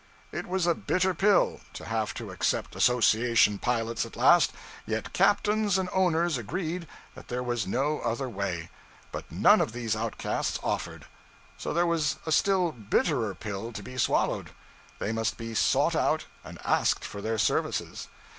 [0.31, 4.51] It was a bitter pill to have to accept association pilots at last,
[4.87, 8.71] yet captains and owners agreed that there was no other way.
[9.11, 11.05] But none of these outcasts offered!
[11.55, 14.49] So there was a still bitterer pill to be swallowed:
[14.97, 18.07] they must be sought out and asked for their services.